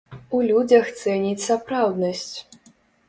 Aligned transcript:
У 0.37 0.39
людзях 0.51 0.89
цэніць 1.01 1.43
сапраўднасць. 1.49 2.33